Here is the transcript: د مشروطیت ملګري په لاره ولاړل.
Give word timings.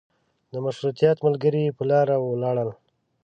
د 0.51 0.53
مشروطیت 0.65 1.17
ملګري 1.27 1.63
په 1.77 1.83
لاره 1.89 2.15
ولاړل. 2.19 2.69